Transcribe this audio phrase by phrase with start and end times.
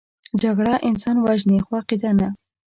[0.41, 2.27] جګړه انسان وژني، خو عقیده نه